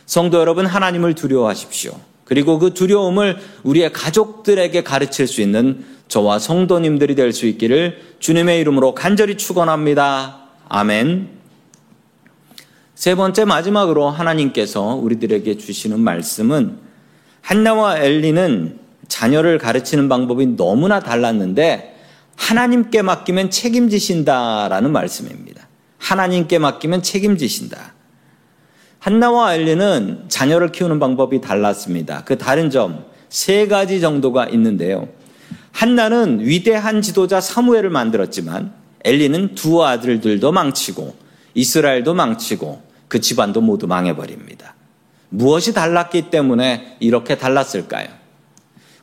성도 0.06 0.38
여러분, 0.38 0.66
하나님을 0.66 1.14
두려워하십시오. 1.14 1.92
그리고 2.24 2.58
그 2.58 2.74
두려움을 2.74 3.38
우리의 3.64 3.92
가족들에게 3.92 4.82
가르칠 4.82 5.26
수 5.26 5.40
있는 5.40 5.84
저와 6.08 6.38
성도님들이 6.38 7.14
될 7.14 7.32
수 7.32 7.46
있기를 7.46 8.00
주님의 8.18 8.60
이름으로 8.60 8.94
간절히 8.94 9.36
축원합니다. 9.36 10.38
아멘. 10.68 11.39
세 13.00 13.14
번째 13.14 13.46
마지막으로 13.46 14.10
하나님께서 14.10 14.94
우리들에게 14.94 15.56
주시는 15.56 16.00
말씀은 16.00 16.76
한나와 17.40 17.96
엘리는 17.96 18.78
자녀를 19.08 19.56
가르치는 19.56 20.10
방법이 20.10 20.48
너무나 20.48 21.00
달랐는데 21.00 21.96
하나님께 22.36 23.00
맡기면 23.00 23.48
책임지신다라는 23.48 24.92
말씀입니다. 24.92 25.66
하나님께 25.96 26.58
맡기면 26.58 27.02
책임지신다. 27.02 27.94
한나와 28.98 29.54
엘리는 29.54 30.24
자녀를 30.28 30.70
키우는 30.70 30.98
방법이 31.00 31.40
달랐습니다. 31.40 32.24
그 32.26 32.36
다른 32.36 32.68
점 32.68 33.08
세 33.30 33.66
가지 33.66 34.02
정도가 34.02 34.48
있는데요. 34.48 35.08
한나는 35.72 36.40
위대한 36.40 37.00
지도자 37.00 37.40
사무엘을 37.40 37.88
만들었지만 37.88 38.74
엘리는 39.04 39.54
두 39.54 39.86
아들들도 39.86 40.52
망치고 40.52 41.14
이스라엘도 41.54 42.12
망치고 42.12 42.89
그 43.10 43.20
집안도 43.20 43.60
모두 43.60 43.88
망해버립니다. 43.88 44.76
무엇이 45.30 45.74
달랐기 45.74 46.30
때문에 46.30 46.96
이렇게 47.00 47.36
달랐을까요? 47.36 48.06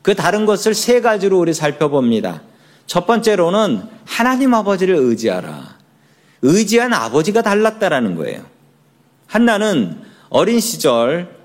그 0.01 0.15
다른 0.15 0.45
것을 0.45 0.73
세 0.73 1.01
가지로 1.01 1.37
우리 1.37 1.53
살펴봅니다. 1.53 2.41
첫 2.85 3.05
번째로는 3.05 3.83
하나님 4.05 4.53
아버지를 4.53 4.95
의지하라. 4.95 5.75
의지한 6.41 6.93
아버지가 6.93 7.41
달랐다라는 7.41 8.15
거예요. 8.15 8.45
한나는 9.27 10.01
어린 10.29 10.61
시절 10.61 11.35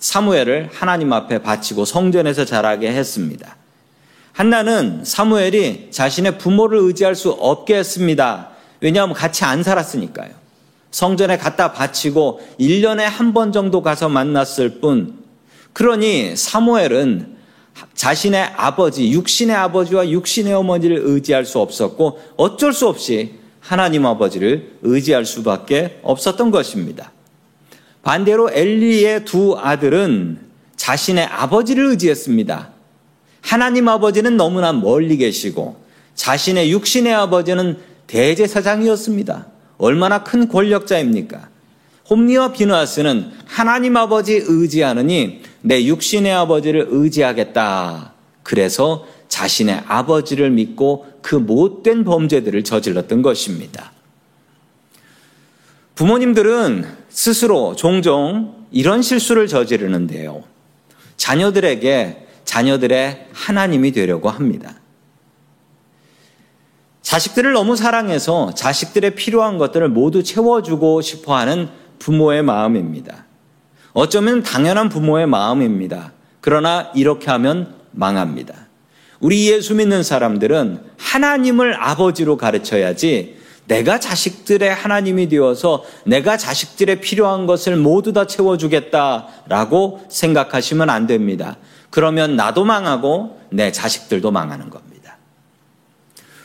사무엘을 0.00 0.70
하나님 0.72 1.12
앞에 1.12 1.38
바치고 1.38 1.84
성전에서 1.84 2.44
자라게 2.44 2.90
했습니다. 2.90 3.56
한나는 4.32 5.04
사무엘이 5.04 5.90
자신의 5.92 6.38
부모를 6.38 6.80
의지할 6.80 7.14
수 7.14 7.30
없게 7.30 7.76
했습니다. 7.76 8.48
왜냐하면 8.80 9.14
같이 9.14 9.44
안 9.44 9.62
살았으니까요. 9.62 10.41
성전에 10.92 11.38
갖다 11.38 11.72
바치고 11.72 12.40
1년에 12.60 12.98
한 13.00 13.32
번 13.32 13.50
정도 13.50 13.82
가서 13.82 14.08
만났을 14.08 14.80
뿐. 14.80 15.14
그러니 15.72 16.36
사무엘은 16.36 17.36
자신의 17.94 18.42
아버지, 18.56 19.10
육신의 19.10 19.56
아버지와 19.56 20.08
육신의 20.10 20.52
어머니를 20.52 21.00
의지할 21.02 21.46
수 21.46 21.58
없었고 21.58 22.20
어쩔 22.36 22.72
수 22.74 22.86
없이 22.86 23.34
하나님 23.60 24.04
아버지를 24.04 24.76
의지할 24.82 25.24
수밖에 25.24 25.98
없었던 26.02 26.50
것입니다. 26.50 27.12
반대로 28.02 28.50
엘리의 28.52 29.24
두 29.24 29.56
아들은 29.58 30.38
자신의 30.76 31.24
아버지를 31.24 31.86
의지했습니다. 31.86 32.70
하나님 33.40 33.88
아버지는 33.88 34.36
너무나 34.36 34.72
멀리 34.72 35.16
계시고 35.16 35.76
자신의 36.14 36.70
육신의 36.72 37.14
아버지는 37.14 37.78
대제사장이었습니다. 38.08 39.46
얼마나 39.78 40.22
큰 40.22 40.48
권력자입니까? 40.48 41.48
홈리와 42.10 42.52
비누아스는 42.52 43.32
하나님 43.46 43.96
아버지 43.96 44.34
의지하느니 44.44 45.42
내 45.62 45.84
육신의 45.84 46.32
아버지를 46.32 46.86
의지하겠다. 46.90 48.12
그래서 48.42 49.06
자신의 49.28 49.84
아버지를 49.86 50.50
믿고 50.50 51.06
그 51.22 51.36
못된 51.36 52.04
범죄들을 52.04 52.64
저질렀던 52.64 53.22
것입니다. 53.22 53.92
부모님들은 55.94 56.84
스스로 57.08 57.76
종종 57.76 58.66
이런 58.72 59.02
실수를 59.02 59.46
저지르는데요. 59.46 60.42
자녀들에게 61.16 62.26
자녀들의 62.44 63.28
하나님이 63.32 63.92
되려고 63.92 64.28
합니다. 64.28 64.74
자식들을 67.02 67.52
너무 67.52 67.76
사랑해서 67.76 68.54
자식들의 68.54 69.14
필요한 69.14 69.58
것들을 69.58 69.88
모두 69.88 70.22
채워주고 70.22 71.02
싶어 71.02 71.36
하는 71.36 71.68
부모의 71.98 72.42
마음입니다. 72.42 73.26
어쩌면 73.92 74.42
당연한 74.42 74.88
부모의 74.88 75.26
마음입니다. 75.26 76.12
그러나 76.40 76.90
이렇게 76.94 77.30
하면 77.30 77.74
망합니다. 77.90 78.54
우리 79.20 79.50
예수 79.50 79.74
믿는 79.74 80.02
사람들은 80.02 80.80
하나님을 80.96 81.80
아버지로 81.80 82.36
가르쳐야지 82.36 83.36
내가 83.66 84.00
자식들의 84.00 84.74
하나님이 84.74 85.28
되어서 85.28 85.84
내가 86.04 86.36
자식들의 86.36 87.00
필요한 87.00 87.46
것을 87.46 87.76
모두 87.76 88.12
다 88.12 88.26
채워주겠다라고 88.26 90.06
생각하시면 90.08 90.90
안 90.90 91.06
됩니다. 91.06 91.58
그러면 91.90 92.34
나도 92.34 92.64
망하고 92.64 93.38
내 93.50 93.70
자식들도 93.70 94.30
망하는 94.30 94.70
겁니다. 94.70 94.91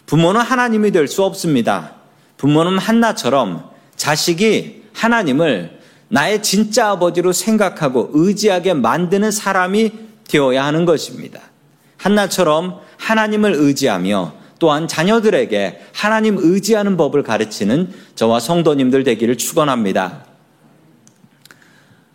부모는 0.08 0.42
하나님이 0.42 0.92
될 0.92 1.08
수 1.08 1.24
없습니다. 1.24 1.94
부모는 2.38 2.80
한나처럼 2.80 3.70
자식이 3.96 4.86
하나님을 4.94 5.78
나의 6.10 6.42
진짜 6.42 6.92
아버지로 6.92 7.34
생각하고 7.34 8.10
의지하게 8.14 8.74
만드는 8.74 9.32
사람이 9.32 9.92
되어야 10.28 10.66
하는 10.66 10.86
것입니다. 10.86 11.42
한나처럼 11.98 12.80
하나님을 12.98 13.54
의지하며 13.54 14.34
또한 14.60 14.88
자녀들에게 14.88 15.82
하나님 15.94 16.38
의지하는 16.38 16.98
법을 16.98 17.24
가르치는 17.24 17.92
저와 18.16 18.40
성도님들 18.40 19.04
되기를 19.04 19.38
축원합니다. 19.38 20.26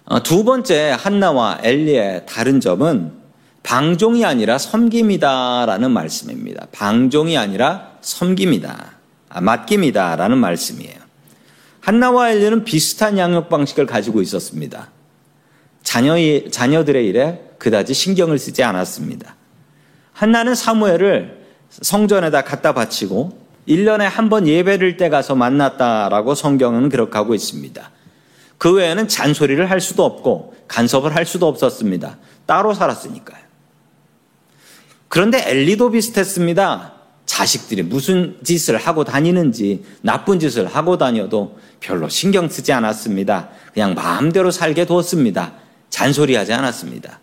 어, 0.06 0.22
두 0.22 0.44
번째 0.44 0.96
한나와 0.98 1.60
엘리의 1.62 2.26
다른 2.26 2.60
점은 2.60 3.21
방종이 3.62 4.24
아니라 4.24 4.58
섬김이다라는 4.58 5.90
말씀입니다. 5.90 6.66
방종이 6.72 7.38
아니라 7.38 7.92
섬김이다. 8.00 8.92
아, 9.28 9.40
맡김이다라는 9.40 10.36
말씀이에요. 10.38 10.96
한나와 11.80 12.30
엘리는 12.30 12.64
비슷한 12.64 13.18
양육 13.18 13.48
방식을 13.48 13.86
가지고 13.86 14.20
있었습니다. 14.22 14.90
자녀의, 15.82 16.50
자녀들의 16.50 17.06
일에 17.06 17.42
그다지 17.58 17.94
신경을 17.94 18.38
쓰지 18.38 18.62
않았습니다. 18.62 19.36
한나는 20.12 20.54
사무엘을 20.54 21.42
성전에다 21.70 22.42
갖다 22.42 22.72
바치고 22.74 23.40
1년에 23.68 24.00
한 24.00 24.28
번 24.28 24.46
예배를 24.46 24.96
때 24.96 25.08
가서 25.08 25.34
만났다라고 25.34 26.34
성경은 26.34 26.88
기록하고 26.88 27.34
있습니다. 27.34 27.90
그 28.58 28.74
외에는 28.74 29.08
잔소리를 29.08 29.70
할 29.70 29.80
수도 29.80 30.04
없고 30.04 30.54
간섭을 30.68 31.14
할 31.14 31.26
수도 31.26 31.46
없었습니다. 31.48 32.18
따로 32.46 32.74
살았으니까요. 32.74 33.41
그런데 35.12 35.44
엘리도 35.46 35.90
비슷했습니다. 35.90 36.94
자식들이 37.26 37.82
무슨 37.82 38.38
짓을 38.42 38.78
하고 38.78 39.04
다니는지 39.04 39.84
나쁜 40.00 40.40
짓을 40.40 40.64
하고 40.64 40.96
다녀도 40.96 41.58
별로 41.80 42.08
신경 42.08 42.48
쓰지 42.48 42.72
않았습니다. 42.72 43.50
그냥 43.74 43.92
마음대로 43.92 44.50
살게 44.50 44.86
뒀습니다. 44.86 45.52
잔소리하지 45.90 46.54
않았습니다. 46.54 47.20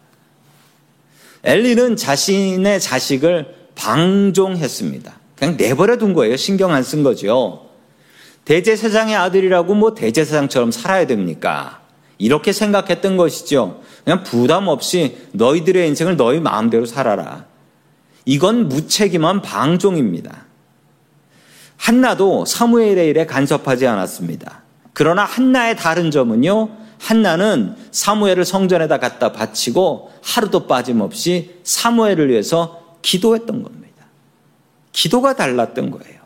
엘리는 1.43 1.95
자신의 1.95 2.79
자식을 2.79 3.55
방종했습니다. 3.73 5.11
그냥 5.35 5.57
내버려 5.57 5.97
둔 5.97 6.13
거예요. 6.13 6.37
신경 6.37 6.71
안 6.71 6.83
쓴 6.83 7.01
거죠. 7.01 7.69
대제사장의 8.45 9.15
아들이라고 9.15 9.73
뭐 9.73 9.95
대제사장처럼 9.95 10.69
살아야 10.69 11.07
됩니까? 11.07 11.81
이렇게 12.19 12.53
생각했던 12.53 13.17
것이죠. 13.17 13.81
그냥 14.03 14.23
부담 14.23 14.67
없이 14.67 15.17
너희들의 15.31 15.87
인생을 15.87 16.17
너희 16.17 16.39
마음대로 16.39 16.85
살아라. 16.85 17.48
이건 18.29 18.69
무책임한 18.69 19.41
방종입니다. 19.41 20.45
한나도 21.77 22.45
사무엘의 22.45 23.07
일에 23.07 23.25
간섭하지 23.25 23.87
않았습니다. 23.87 24.61
그러나 24.93 25.23
한나의 25.23 25.75
다른 25.75 26.11
점은요, 26.11 26.69
한나는 26.99 27.75
사무엘을 27.89 28.45
성전에다 28.45 28.99
갖다 28.99 29.31
바치고 29.31 30.11
하루도 30.21 30.67
빠짐없이 30.67 31.55
사무엘을 31.63 32.29
위해서 32.29 32.99
기도했던 33.01 33.63
겁니다. 33.63 34.05
기도가 34.91 35.35
달랐던 35.35 35.89
거예요. 35.89 36.19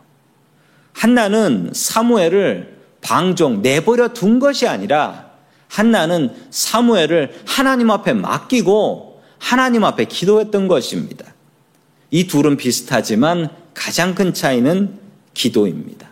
한나는 0.91 1.69
사무엘을 1.73 2.79
방종 2.99 3.61
내버려 3.61 4.09
둔 4.09 4.39
것이 4.39 4.67
아니라 4.67 5.31
한나는 5.69 6.35
사무엘을 6.49 7.43
하나님 7.47 7.91
앞에 7.91 8.11
맡기고 8.11 9.23
하나님 9.39 9.85
앞에 9.85 10.03
기도했던 10.03 10.67
것입니다. 10.67 11.32
이 12.13 12.27
둘은 12.27 12.57
비슷하지만 12.57 13.49
가장 13.73 14.13
큰 14.13 14.35
차이는 14.35 14.99
기도입니다. 15.33 16.09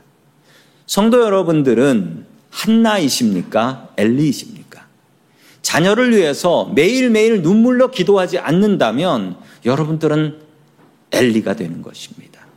성도 0.88 1.22
여러분들은 1.22 2.26
한나이십니까? 2.50 3.90
엘리이십니까? 3.98 4.88
자녀를 5.62 6.18
위해서 6.18 6.72
매일매일 6.74 7.44
눈물로 7.44 7.92
기도하지 7.92 8.40
않는다면 8.40 9.36
여러분들은 9.64 10.40
엘리가 11.12 11.56
되는 11.56 11.84
것입니다. 11.84 12.48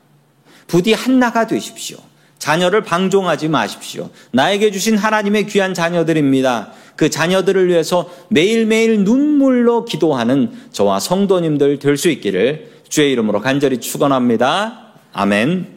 부디 0.67 0.95
한나가 0.95 1.47
되십시오. 1.47 1.99
자녀를 2.39 2.83
방종하지 2.83 3.49
마십시오. 3.49 4.09
나에게 4.31 4.71
주신 4.71 4.97
하나님의 4.97 5.49
귀한 5.49 5.75
자녀들입니다. 5.75 6.73
그 6.97 7.11
자녀들을 7.11 7.69
위해서 7.69 8.11
매일매일 8.31 9.05
눈물로 9.05 9.85
기도하는 9.85 10.51
저와 10.73 10.99
성도님들 10.99 11.79
될 11.79 11.99
수 11.99 12.09
있기를 12.09 12.73
주의 12.89 13.13
이름으로 13.13 13.41
간절히 13.41 13.79
축원합니다. 13.81 14.93
아멘. 15.13 15.75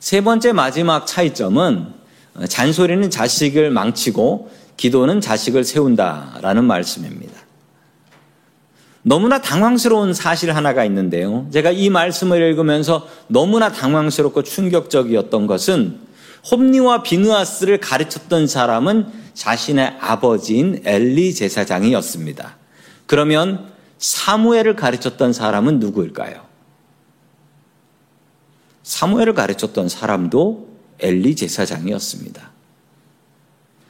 세 0.00 0.20
번째 0.20 0.52
마지막 0.52 1.06
차이점은 1.06 1.86
잔소리는 2.48 3.10
자식을 3.10 3.70
망치고 3.70 4.50
기도는 4.76 5.20
자식을 5.20 5.64
세운다라는 5.64 6.64
말씀입니다. 6.64 7.38
너무나 9.02 9.40
당황스러운 9.40 10.12
사실 10.12 10.54
하나가 10.54 10.84
있는데요. 10.84 11.48
제가 11.52 11.70
이 11.70 11.88
말씀을 11.88 12.42
읽으면서 12.42 13.08
너무나 13.26 13.72
당황스럽고 13.72 14.42
충격적이었던 14.42 15.46
것은 15.46 15.98
홈니와 16.50 17.02
비느아스를 17.02 17.78
가르쳤던 17.78 18.46
사람은 18.46 19.06
자신의 19.34 19.96
아버지인 20.00 20.82
엘리 20.84 21.34
제사장이었습니다. 21.34 22.56
그러면 23.06 23.70
사무엘을 23.98 24.76
가르쳤던 24.76 25.32
사람은 25.32 25.80
누구일까요? 25.80 26.46
사무엘을 28.82 29.34
가르쳤던 29.34 29.88
사람도 29.88 30.68
엘리 31.00 31.36
제사장이었습니다. 31.36 32.50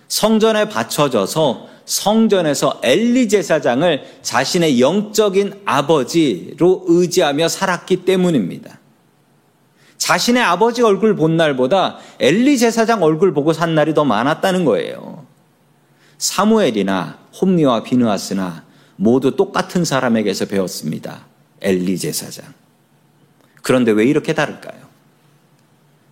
성전에 0.08 0.68
바쳐져서 0.68 1.68
성전에서 1.84 2.80
엘리 2.82 3.28
제사장을 3.28 4.02
자신의 4.22 4.80
영적인 4.80 5.62
아버지로 5.64 6.84
의지하며 6.86 7.48
살았기 7.48 8.04
때문입니다. 8.04 8.78
자신의 9.96 10.42
아버지 10.42 10.82
얼굴 10.82 11.16
본 11.16 11.36
날보다 11.36 11.98
엘리 12.18 12.58
제사장 12.58 13.02
얼굴 13.02 13.32
보고 13.34 13.52
산 13.52 13.74
날이 13.74 13.94
더 13.94 14.04
많았다는 14.04 14.64
거예요. 14.64 15.26
사무엘이나 16.18 17.18
홈리와 17.40 17.82
비누아스나 17.82 18.64
모두 19.00 19.36
똑같은 19.36 19.84
사람에게서 19.84 20.46
배웠습니다. 20.46 21.26
엘리 21.60 21.98
제사장. 21.98 22.52
그런데 23.62 23.92
왜 23.92 24.04
이렇게 24.04 24.34
다를까요? 24.34 24.88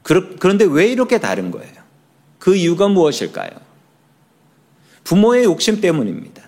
그런데 0.02 0.64
왜 0.64 0.86
이렇게 0.86 1.18
다른 1.18 1.50
거예요? 1.50 1.74
그 2.38 2.54
이유가 2.54 2.86
무엇일까요? 2.86 3.50
부모의 5.02 5.44
욕심 5.44 5.80
때문입니다. 5.80 6.42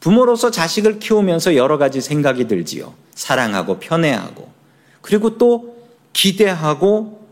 부모로서 0.00 0.50
자식을 0.50 0.98
키우면서 0.98 1.56
여러 1.56 1.78
가지 1.78 2.02
생각이 2.02 2.46
들지요. 2.46 2.94
사랑하고 3.14 3.78
편애하고 3.78 4.52
그리고 5.00 5.38
또 5.38 5.78
기대하고 6.12 7.26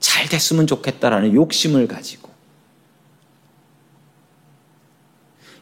잘 0.00 0.28
됐으면 0.28 0.66
좋겠다라는 0.66 1.34
욕심을 1.34 1.86
가지고 1.86 2.27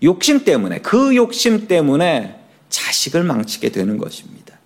욕심 0.02 0.44
때문에 0.44 0.80
그 0.80 1.16
욕심 1.16 1.66
때문에 1.68 2.40
자식을 2.68 3.22
망치게 3.24 3.70
되는 3.70 3.98
것입니다. 3.98 4.59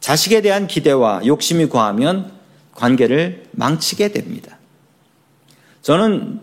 자식에 0.00 0.42
대한 0.42 0.66
기대와 0.66 1.22
욕심이 1.26 1.68
과하면 1.68 2.32
관계를 2.72 3.44
망치게 3.52 4.08
됩니다. 4.08 4.58
저는 5.82 6.40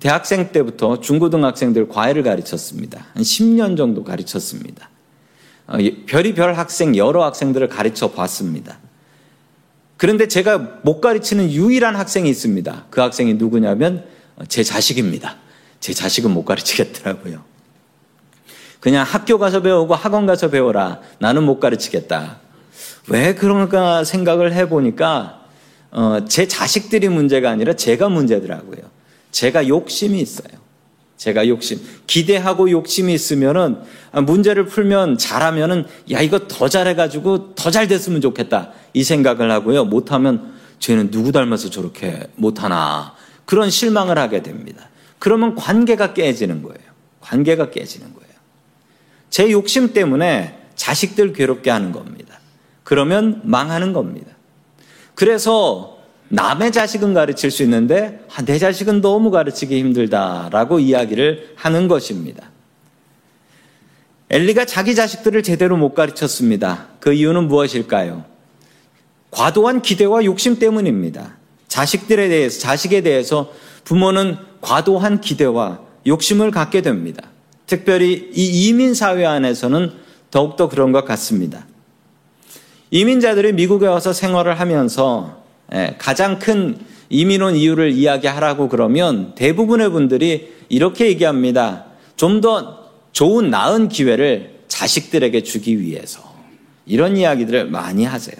대학생 0.00 0.52
때부터 0.52 1.00
중고등학생들 1.00 1.88
과외를 1.88 2.22
가르쳤습니다. 2.22 3.06
한 3.14 3.22
10년 3.22 3.76
정도 3.76 4.04
가르쳤습니다. 4.04 4.88
어, 5.66 5.78
별이별 6.06 6.54
학생, 6.54 6.96
여러 6.96 7.24
학생들을 7.24 7.68
가르쳐 7.68 8.10
봤습니다. 8.10 8.78
그런데 9.96 10.26
제가 10.26 10.80
못 10.82 11.00
가르치는 11.00 11.52
유일한 11.52 11.94
학생이 11.94 12.28
있습니다. 12.28 12.86
그 12.90 13.00
학생이 13.00 13.34
누구냐면 13.34 14.04
제 14.48 14.64
자식입니다. 14.64 15.36
제 15.78 15.92
자식은 15.92 16.30
못 16.30 16.44
가르치겠더라고요. 16.44 17.51
그냥 18.82 19.06
학교 19.06 19.38
가서 19.38 19.62
배우고 19.62 19.94
학원 19.94 20.26
가서 20.26 20.48
배워라. 20.48 20.98
나는 21.20 21.44
못 21.44 21.60
가르치겠다. 21.60 22.38
왜 23.06 23.32
그런가 23.32 24.02
생각을 24.02 24.52
해보니까 24.54 25.44
어, 25.92 26.24
제 26.28 26.48
자식들이 26.48 27.08
문제가 27.08 27.48
아니라 27.50 27.74
제가 27.74 28.08
문제더라고요. 28.08 28.80
제가 29.30 29.68
욕심이 29.68 30.20
있어요. 30.20 30.60
제가 31.16 31.46
욕심, 31.46 31.78
기대하고 32.08 32.72
욕심이 32.72 33.14
있으면은 33.14 33.78
문제를 34.12 34.66
풀면 34.66 35.16
잘하면은 35.16 35.84
야 36.10 36.20
이거 36.20 36.48
더 36.48 36.68
잘해가지고 36.68 37.54
더 37.54 37.70
잘 37.70 37.86
됐으면 37.86 38.20
좋겠다 38.20 38.72
이 38.94 39.04
생각을 39.04 39.48
하고요. 39.52 39.84
못하면 39.84 40.54
쟤는 40.80 41.12
누구 41.12 41.30
닮아서 41.30 41.70
저렇게 41.70 42.26
못하나 42.34 43.14
그런 43.44 43.70
실망을 43.70 44.18
하게 44.18 44.42
됩니다. 44.42 44.88
그러면 45.20 45.54
관계가 45.54 46.14
깨지는 46.14 46.64
거예요. 46.64 46.80
관계가 47.20 47.70
깨지는 47.70 48.12
거예요. 48.12 48.31
제 49.32 49.50
욕심 49.50 49.94
때문에 49.94 50.58
자식들 50.74 51.32
괴롭게 51.32 51.70
하는 51.70 51.90
겁니다. 51.90 52.38
그러면 52.84 53.40
망하는 53.44 53.94
겁니다. 53.94 54.30
그래서 55.14 55.96
남의 56.28 56.70
자식은 56.70 57.14
가르칠 57.14 57.50
수 57.50 57.62
있는데 57.62 58.20
아, 58.30 58.42
내 58.42 58.58
자식은 58.58 59.00
너무 59.00 59.30
가르치기 59.30 59.78
힘들다라고 59.78 60.80
이야기를 60.80 61.54
하는 61.56 61.88
것입니다. 61.88 62.50
엘리가 64.28 64.66
자기 64.66 64.94
자식들을 64.94 65.42
제대로 65.42 65.78
못 65.78 65.94
가르쳤습니다. 65.94 66.88
그 67.00 67.14
이유는 67.14 67.48
무엇일까요? 67.48 68.26
과도한 69.30 69.80
기대와 69.80 70.26
욕심 70.26 70.58
때문입니다. 70.58 71.38
자식들에 71.68 72.28
대해서, 72.28 72.60
자식에 72.60 73.00
대해서 73.00 73.50
부모는 73.84 74.36
과도한 74.60 75.22
기대와 75.22 75.80
욕심을 76.06 76.50
갖게 76.50 76.82
됩니다. 76.82 77.31
특별히 77.66 78.30
이 78.34 78.68
이민 78.68 78.94
사회 78.94 79.24
안에서는 79.24 79.92
더욱더 80.30 80.68
그런 80.68 80.92
것 80.92 81.04
같습니다. 81.04 81.66
이민자들이 82.90 83.52
미국에 83.52 83.86
와서 83.86 84.12
생활을 84.12 84.60
하면서 84.60 85.42
예, 85.74 85.96
가장 85.98 86.38
큰 86.38 86.78
이민 87.08 87.42
온 87.42 87.56
이유를 87.56 87.92
이야기하라고 87.92 88.68
그러면 88.68 89.34
대부분의 89.34 89.90
분들이 89.90 90.52
이렇게 90.68 91.06
얘기합니다. 91.06 91.86
좀 92.16 92.40
더 92.40 92.82
좋은 93.12 93.50
나은 93.50 93.88
기회를 93.88 94.62
자식들에게 94.68 95.42
주기 95.42 95.80
위해서 95.80 96.22
이런 96.86 97.16
이야기들을 97.16 97.66
많이 97.66 98.04
하세요. 98.04 98.36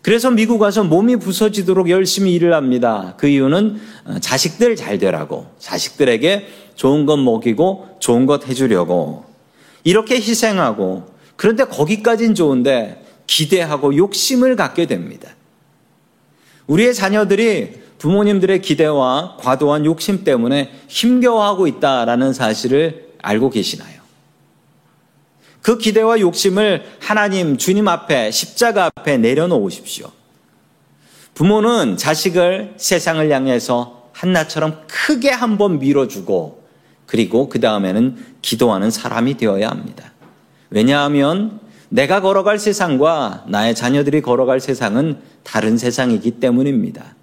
그래서 0.00 0.30
미국 0.30 0.60
와서 0.62 0.84
몸이 0.84 1.16
부서지도록 1.16 1.90
열심히 1.90 2.32
일을 2.34 2.54
합니다. 2.54 3.14
그 3.18 3.26
이유는 3.26 3.80
어, 4.04 4.18
자식들 4.20 4.76
잘 4.76 4.98
되라고, 4.98 5.46
자식들에게 5.58 6.46
좋은 6.78 7.06
것 7.06 7.16
먹이고 7.16 7.96
좋은 7.98 8.24
것 8.24 8.46
해주려고 8.48 9.24
이렇게 9.82 10.14
희생하고 10.14 11.06
그런데 11.34 11.64
거기까진 11.64 12.36
좋은데 12.36 13.04
기대하고 13.26 13.96
욕심을 13.96 14.54
갖게 14.54 14.86
됩니다. 14.86 15.28
우리의 16.68 16.94
자녀들이 16.94 17.80
부모님들의 17.98 18.62
기대와 18.62 19.38
과도한 19.40 19.86
욕심 19.86 20.22
때문에 20.22 20.72
힘겨워하고 20.86 21.66
있다라는 21.66 22.32
사실을 22.32 23.08
알고 23.22 23.50
계시나요? 23.50 23.98
그 25.60 25.78
기대와 25.78 26.20
욕심을 26.20 26.84
하나님, 27.00 27.56
주님 27.56 27.88
앞에, 27.88 28.30
십자가 28.30 28.88
앞에 28.94 29.18
내려놓으십시오. 29.18 30.12
부모는 31.34 31.96
자식을 31.96 32.74
세상을 32.76 33.28
향해서 33.30 34.10
한나처럼 34.12 34.84
크게 34.86 35.30
한번 35.30 35.80
밀어주고, 35.80 36.57
그리고 37.08 37.48
그 37.48 37.58
다음에는 37.58 38.16
기도하는 38.42 38.90
사람이 38.90 39.38
되어야 39.38 39.70
합니다. 39.70 40.12
왜냐하면 40.70 41.58
내가 41.88 42.20
걸어갈 42.20 42.58
세상과 42.58 43.46
나의 43.48 43.74
자녀들이 43.74 44.20
걸어갈 44.20 44.60
세상은 44.60 45.16
다른 45.42 45.78
세상이기 45.78 46.32
때문입니다. 46.32 47.16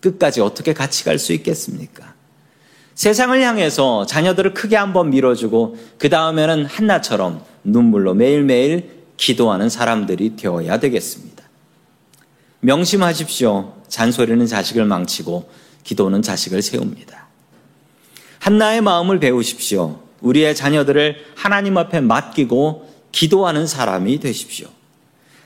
끝까지 0.00 0.42
어떻게 0.42 0.74
같이 0.74 1.04
갈 1.04 1.18
수 1.18 1.32
있겠습니까? 1.32 2.14
세상을 2.94 3.40
향해서 3.40 4.04
자녀들을 4.04 4.52
크게 4.52 4.76
한번 4.76 5.08
밀어주고 5.08 5.76
그 5.96 6.10
다음에는 6.10 6.66
한나처럼 6.66 7.42
눈물로 7.64 8.12
매일매일 8.12 8.90
기도하는 9.16 9.70
사람들이 9.70 10.36
되어야 10.36 10.78
되겠습니다. 10.80 11.42
명심하십시오. 12.60 13.72
잔소리는 13.88 14.44
자식을 14.46 14.84
망치고 14.84 15.48
기도는 15.82 16.20
자식을 16.20 16.60
세웁니다. 16.60 17.19
한나의 18.40 18.80
마음을 18.80 19.20
배우십시오. 19.20 20.00
우리의 20.20 20.56
자녀들을 20.56 21.16
하나님 21.36 21.78
앞에 21.78 22.00
맡기고 22.00 22.88
기도하는 23.12 23.66
사람이 23.66 24.18
되십시오. 24.18 24.68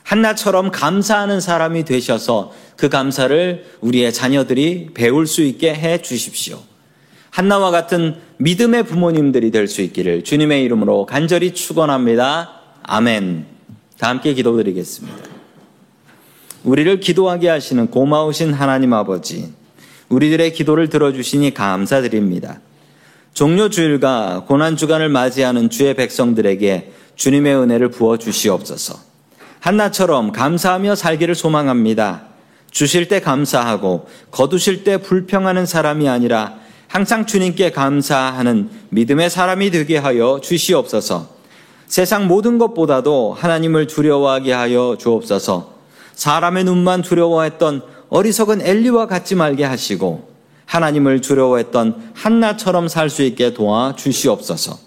한나처럼 0.04 0.70
감사하는 0.70 1.40
사람이 1.40 1.84
되셔서 1.84 2.52
그 2.76 2.88
감사를 2.88 3.64
우리의 3.80 4.12
자녀들이 4.12 4.90
배울 4.94 5.26
수 5.26 5.42
있게 5.42 5.74
해 5.74 6.00
주십시오. 6.00 6.60
한나와 7.30 7.70
같은 7.70 8.16
믿음의 8.38 8.84
부모님들이 8.84 9.50
될 9.50 9.66
수 9.66 9.82
있기를 9.82 10.22
주님의 10.22 10.62
이름으로 10.64 11.06
간절히 11.06 11.52
축원합니다. 11.52 12.60
아멘. 12.84 13.46
다 13.98 14.08
함께 14.08 14.34
기도드리겠습니다. 14.34 15.18
우리를 16.62 17.00
기도하게 17.00 17.48
하시는 17.48 17.88
고마우신 17.88 18.52
하나님 18.52 18.92
아버지, 18.92 19.52
우리들의 20.10 20.52
기도를 20.52 20.88
들어주시니 20.88 21.54
감사드립니다. 21.54 22.60
종료 23.34 23.68
주일과 23.68 24.44
고난 24.46 24.76
주간을 24.76 25.08
맞이하는 25.08 25.68
주의 25.68 25.92
백성들에게 25.94 26.92
주님의 27.16 27.56
은혜를 27.56 27.90
부어 27.90 28.16
주시옵소서. 28.16 28.94
한나처럼 29.58 30.30
감사하며 30.30 30.94
살기를 30.94 31.34
소망합니다. 31.34 32.22
주실 32.70 33.08
때 33.08 33.20
감사하고 33.20 34.06
거두실 34.30 34.84
때 34.84 34.98
불평하는 34.98 35.66
사람이 35.66 36.08
아니라 36.08 36.54
항상 36.86 37.26
주님께 37.26 37.72
감사하는 37.72 38.70
믿음의 38.90 39.30
사람이 39.30 39.72
되게 39.72 39.98
하여 39.98 40.40
주시옵소서. 40.40 41.28
세상 41.88 42.28
모든 42.28 42.58
것보다도 42.58 43.36
하나님을 43.36 43.88
두려워하게 43.88 44.52
하여 44.52 44.96
주옵소서. 44.98 45.74
사람의 46.14 46.64
눈만 46.64 47.02
두려워했던 47.02 47.82
어리석은 48.10 48.62
엘리와 48.62 49.06
같지 49.06 49.34
말게 49.34 49.64
하시고 49.64 50.33
하나님을 50.66 51.20
두려워했던 51.20 52.12
한나처럼 52.14 52.88
살 52.88 53.10
수 53.10 53.22
있게 53.22 53.54
도와 53.54 53.94
주시옵소서. 53.96 54.78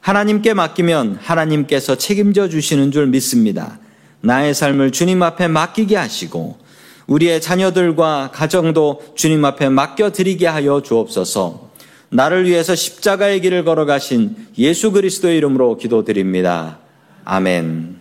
하나님께 0.00 0.54
맡기면 0.54 1.18
하나님께서 1.20 1.96
책임져 1.96 2.48
주시는 2.48 2.92
줄 2.92 3.06
믿습니다. 3.08 3.78
나의 4.20 4.54
삶을 4.54 4.90
주님 4.92 5.22
앞에 5.22 5.48
맡기게 5.48 5.96
하시고 5.96 6.58
우리의 7.06 7.40
자녀들과 7.40 8.30
가정도 8.32 9.02
주님 9.16 9.44
앞에 9.44 9.68
맡겨 9.68 10.12
드리게 10.12 10.46
하여 10.46 10.82
주옵소서. 10.82 11.68
나를 12.10 12.46
위해서 12.46 12.74
십자가의 12.74 13.40
길을 13.40 13.64
걸어가신 13.64 14.48
예수 14.58 14.92
그리스도의 14.92 15.36
이름으로 15.38 15.76
기도드립니다. 15.76 16.78
아멘. 17.24 17.97